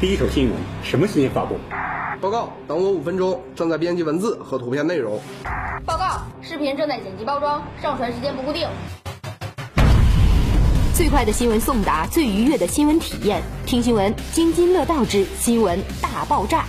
[0.00, 1.56] 第一手新闻，什么新鲜发布？
[2.22, 5.20] 报告，等我五分钟，正在编辑文字和图片内容。
[5.84, 8.66] 报告，视频正在剪辑包装，上传时间不固定。
[10.94, 16.64] 最快的新闻送达，最愉悦的新闻体验，听新闻津津乐道之新闻大爆炸。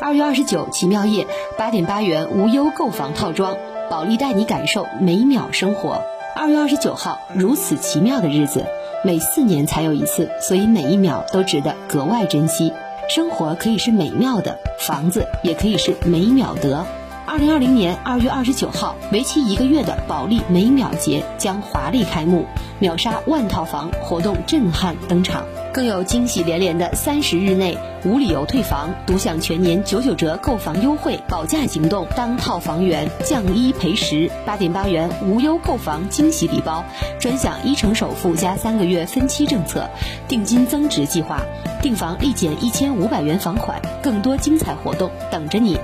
[0.00, 1.26] 二月二十九，奇妙夜，
[1.58, 3.56] 八点八元无忧购房套装，
[3.90, 6.04] 保利带你感受每秒生活。
[6.36, 8.64] 二月二十九号，如此奇妙的日子。
[9.04, 12.72] 每四年才有一次，所以每一秒都值得格外珍惜。
[13.08, 16.86] 生活可以是美妙的，房子也可以是美秒得。
[17.32, 22.44] 二零二零年二月二十九号，为期一个月的保利美秒节将华丽开幕，
[22.78, 25.42] 秒杀万套房活动震撼登场。
[25.72, 36.84] 更有惊喜连连的三十日内无理由退房，独享全年九九折购房优惠，保价行动当套房源降一赔十，八点八元无忧购房惊喜礼包，
[37.18, 39.88] 专享一成首付加三个月分期政策，
[40.28, 41.40] 定金增值计划，
[41.80, 45.78] 订房立减一千五百元房款，更多精彩活动等着你。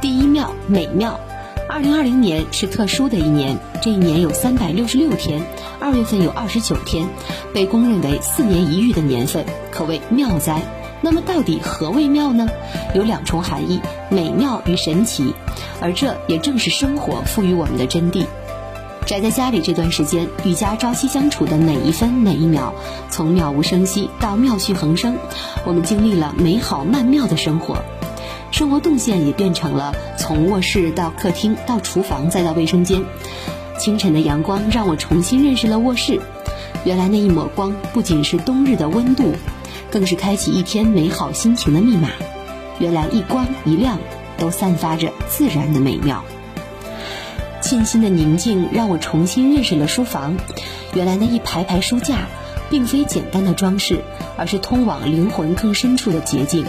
[0.00, 1.18] 第一妙美妙。
[1.68, 5.42] 二零二零年是特殊的一年，这一年有三百六十六天，
[5.80, 7.08] 二月份有二十九天，
[7.52, 10.62] 被公认为四年一遇的年份，可谓妙哉。
[11.02, 12.48] 那么到底何谓妙呢？
[12.94, 15.34] 有两重含义：美妙与神奇。
[15.80, 18.24] 而这也正是生活赋予我们的真谛。
[19.04, 22.72] 宅在家里这段时间，与家朝夕相处的每一分每一秒，
[23.10, 25.16] 从妙无声息到妙趣横生，
[25.64, 27.76] 我们经历了美好曼妙的生活。
[28.50, 33.02] 生活动线也变成了从卧室到客厅到厨房再到卫生间。
[33.78, 36.20] 清晨的阳光让我重新认识了卧室，
[36.84, 39.34] 原来那一抹光不仅是冬日的温度，
[39.90, 42.08] 更是开启一天美好心情的密码。
[42.78, 43.98] 原来一光一亮
[44.38, 46.24] 都散发着自然的美妙。
[47.60, 50.36] 沁心的宁静让我重新认识了书房，
[50.94, 52.28] 原来那一排排书架
[52.70, 54.00] 并非简单的装饰，
[54.36, 56.64] 而是通往灵魂更深处的捷径。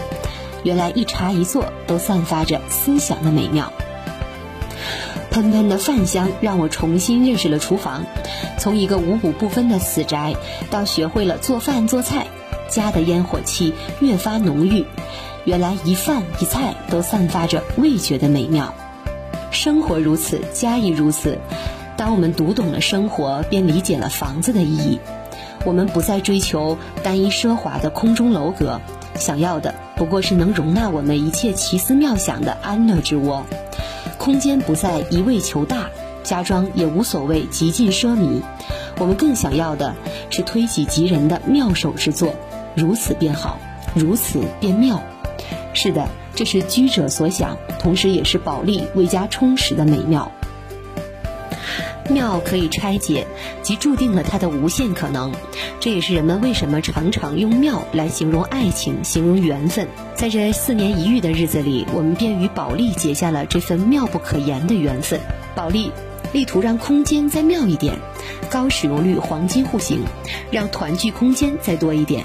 [0.64, 3.72] 原来一茶一坐都散发着思想的美妙，
[5.30, 8.04] 喷喷的饭香让我重新认识了厨房，
[8.58, 10.34] 从一个五谷不分的死宅，
[10.70, 12.26] 到学会了做饭做菜，
[12.68, 14.84] 家的烟火气越发浓郁。
[15.44, 18.74] 原来一饭一菜都散发着味觉的美妙，
[19.50, 21.38] 生活如此，家亦如此。
[21.96, 25.00] 当我们读懂了生活，便理解了房子的意义。
[25.64, 28.80] 我们不再追求单一奢华的空中楼阁。
[29.18, 33.44] 想要的不过是能容纳我们一切奇思妙想的安乐之窝，
[34.16, 35.88] 空间不再一味求大，
[36.22, 38.40] 家装也无所谓极尽奢靡，
[38.98, 39.94] 我们更想要的
[40.30, 42.34] 是推己及人的妙手之作，
[42.74, 43.58] 如此便好，
[43.94, 45.02] 如此便妙。
[45.74, 50.30] 是的，这是居者所想，同时也是保利为家充实的美妙。
[52.10, 53.26] 妙可以拆解，
[53.62, 55.32] 即注定了它的无限可能。
[55.80, 59.86] 这也是人们为什么常常用妙来形容爱情、形容缘分。
[60.14, 65.20] 在这四年一遇的日子里，我们便与保利结下了这份妙不可言的缘分。
[65.54, 65.92] 保利
[66.32, 67.94] 力图让空间再妙一点，
[68.50, 70.02] 高使用率黄金户型，
[70.50, 72.22] 让团聚空间再多一点；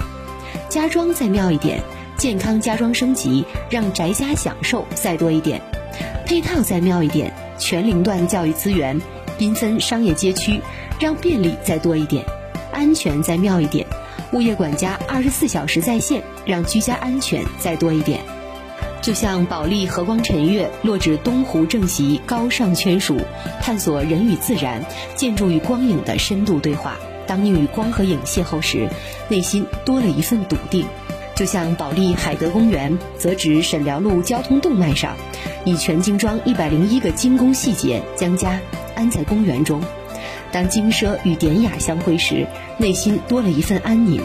[0.68, 1.80] 家装再妙一点，
[2.16, 5.60] 健康家装升级，让宅家享受再多一点；
[6.26, 9.00] 配套再妙一点，全龄段教育资源。
[9.38, 10.60] 缤纷商业街区，
[11.00, 12.24] 让便利再多一点，
[12.72, 13.86] 安全再妙一点，
[14.32, 18.20] 物业管家二十四小时在线，让居家安全再多一点。
[19.02, 23.20] 就像保利和光晨悦落至东湖正席高尚圈属，
[23.60, 24.82] 探索人与自然、
[25.14, 26.96] 建筑与光影的深度对话。
[27.26, 28.88] 当你与光和影邂逅时，
[29.28, 30.86] 内心多了一份笃定。
[31.34, 35.16] 就像保利海德公园，则指沈辽路交通动脉上，
[35.64, 38.60] 以全精装一百零一个精工细节将家。
[38.94, 39.82] 安在公园中，
[40.52, 42.46] 当精奢与典雅相会时，
[42.78, 44.22] 内心多了一份安宁。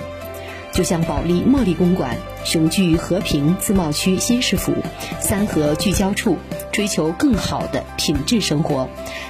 [0.71, 4.71] 就像保利茉莉公馆，雄踞和平自贸区新市府
[5.19, 6.37] 三河聚焦处，
[6.71, 8.87] 追求更好的品质生活。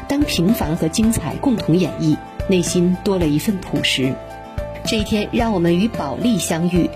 [0.09, 2.17] 当平凡和精彩共同演绎，
[2.49, 4.13] 内心多了一份朴实。
[4.85, 6.89] 这一天，让我们与保利相遇，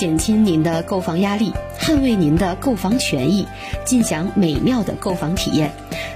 [0.00, 3.46] 减轻您的购房压力，捍卫您的购房权益，
[3.84, 5.70] 尽享美妙的购房体验。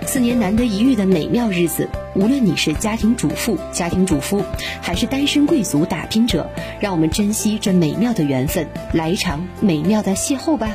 [0.07, 4.43] 四年难得一遇的美妙日子，无论你是家庭主妇、家庭主夫，
[4.81, 6.49] 还是单身贵族打拼者，
[6.81, 10.75] 让我们珍惜这美妙的缘分，来一场美妙的邂逅吧。